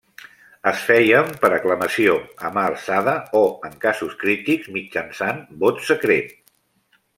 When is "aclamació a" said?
1.57-2.51